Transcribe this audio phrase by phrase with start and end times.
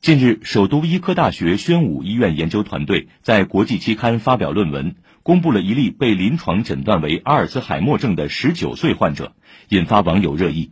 [0.00, 9.34] 近日，首都医科大学宣武医院研究团队在国际期刊发表论文，公布了一例被临床诊断为阿尔茨海默症的十九岁患者，
[9.68, 10.70] 引发网友热议。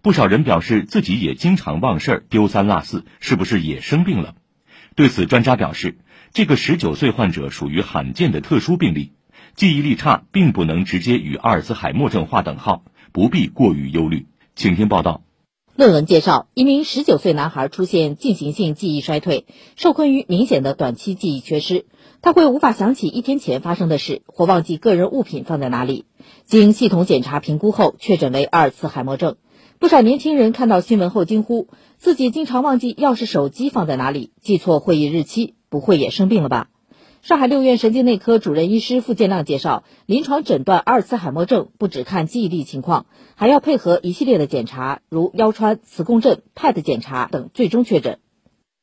[0.00, 4.36] 不少人表示自己也经常忘事儿、丢三落四，是不是也生病了？
[4.96, 5.98] 对此，专家表示，
[6.32, 9.12] 这个十九岁患者属于罕见的特殊病例，
[9.54, 14.28] 记忆力差并不能直接与阿尔茨海默症划等号，不必过于忧虑。
[14.54, 15.22] 请听报道。
[15.74, 21.86] 论文介绍，一名十九岁男孩出现进行性记忆衰退，受困于明显的短期记忆缺失，
[22.20, 26.04] 他会无法想起一天前发生的事，或忘记个人物品放在哪里。
[26.44, 29.36] 经系统检查评估后，确诊为阿尔茨海默症。
[29.78, 36.68] 不少年轻人看到新闻后惊呼，自己经常忘记钥匙、手机放在哪里，记错会议日期，不会也生病了吧？
[37.22, 48.18] 上海六院神经内科主任医师付建亮介绍，临床诊断阿尔茨海默症不只看记忆力情况，还要配合一系列的检查，如腰穿、磁共振、PET 检查等，最终确诊。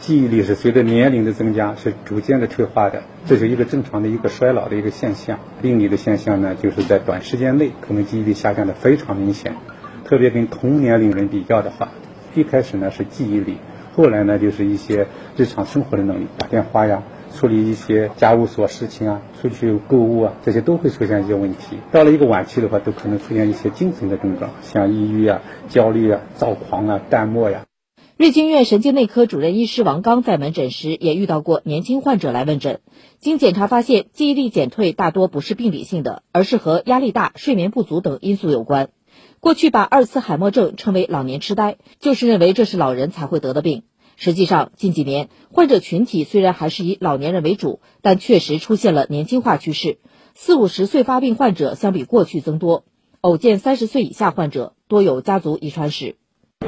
[0.00, 5.38] 记忆力是随着年龄的增加是逐渐的退化的，这是一个正常的一个衰老的一个现象。
[5.60, 9.56] 病理的现象呢，就是在短时间内可能记忆力下降的非常明显，
[10.06, 11.90] 特别跟同年龄人比较的话，
[12.34, 13.58] 一开始呢是记忆力，
[13.94, 15.06] 后来呢就是一些
[15.36, 17.02] 日常生活的能力，打电话呀。
[17.32, 21.78] 处理一些家务琐事情啊，出去购物啊，这些都会出现一些问题。
[21.90, 27.64] 到了一个晚期的话，都可能出现一些精神的症状，像抑郁啊、焦虑啊、躁狂啊、淡漠呀。
[28.18, 32.78] 瑞金医院神经内科主任医师王刚在门诊时也遇到过年轻患者来问诊，
[33.18, 38.90] 经检查发现，记忆力减退大多不是病理性的，而是和压力大、睡眠不足等因素有关。
[39.40, 43.82] 过去把阿尔茨海默症称为老年痴呆，就是认为这是老人才会得的病。
[44.24, 49.98] 实际上，近几年患者群体虽然还是以老年人为主，但确实出现了年轻化趋势。
[50.36, 52.84] 四五十岁发病患者相比过去增多，
[53.20, 56.14] 偶见三十岁以下患者，多有家族遗传史。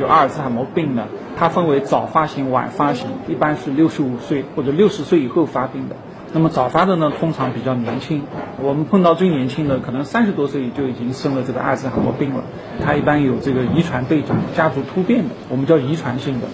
[0.00, 5.94] 有阿尔茨海默病呢，它分为早发型、晚发型，一般是六十五岁或者六十岁以后发病的。
[6.32, 8.24] 那么早发的呢，通常比较年轻。
[8.60, 12.42] 我们碰到最年轻的，可能三十多岁就已经生了这个阿尔茨海默病了。
[12.82, 16.48] 它一般有这个遗传背景、家族突变的，我们叫遗传性的。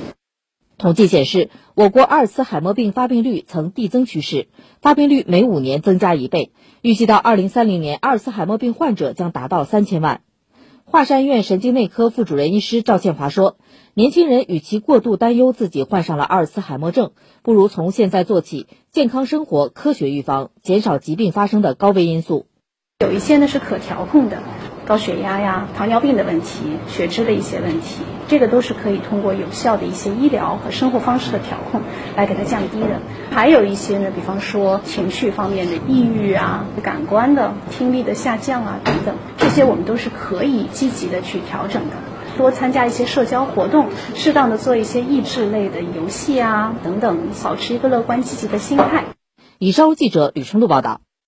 [0.80, 4.48] 统计显示，我国阿尔茨海默病发病率呈递增趋势，
[4.80, 6.52] 发病率每五年增加一倍。
[6.80, 10.22] 预计到二零三零年，阿尔茨海默病患者将达到三千万。
[10.86, 13.58] 华山医院神经内科副主任医师赵建华说
[13.92, 17.12] ：“年轻人与其过度担忧自己患上了阿尔茨海默症，
[17.42, 22.46] 不如从现在做起，健康生活，科学预防，减少疾病发生的高危因素。
[23.00, 24.42] 有一些呢是可调控的。”
[24.86, 31.80] 高血压呀、糖尿病的问题、血脂的一些问题，这个都是可以通过有效的一些医疗和生活方式的调控
[32.16, 33.00] 来给它降低的。
[33.30, 41.96] 还有一些呢，比方说情绪方面的抑郁啊、感官的听力的下降啊等等，这些我们都是可以积极的去调整的。
[42.36, 49.04] 多参加一些社交活动，适当的做一些益智类的游戏啊等等，保持一个乐观积极的心态。
[49.58, 51.00] 以上记者吕春露报道。